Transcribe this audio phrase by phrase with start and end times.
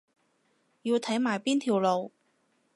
[0.81, 2.11] 要睇埋邊條路